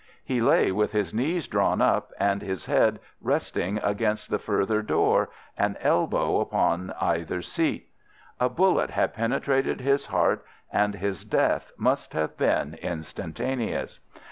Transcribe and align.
He 0.25 0.41
lay 0.41 0.71
with 0.71 0.93
his 0.93 1.13
knees 1.13 1.47
drawn 1.47 1.79
up, 1.79 2.11
and 2.19 2.41
his 2.41 2.65
head 2.65 2.97
resting 3.21 3.77
against 3.83 4.31
the 4.31 4.39
further 4.39 4.81
door, 4.81 5.29
an 5.55 5.77
elbow 5.79 6.39
upon 6.39 6.91
either 6.99 7.43
seat. 7.43 7.89
A 8.39 8.49
bullet 8.49 8.89
had 8.89 9.13
penetrated 9.13 9.79
his 9.79 10.07
heart 10.07 10.43
and 10.73 10.95
his 10.95 11.23
death 11.23 11.71
must 11.77 12.13
have 12.13 12.35
been 12.35 12.73
instantaneous. 12.81 13.99